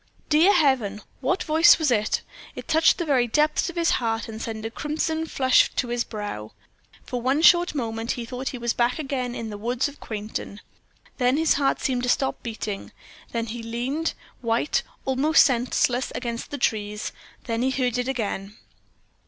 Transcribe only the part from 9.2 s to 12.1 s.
in the woods of Quainton. Then his heart seemed to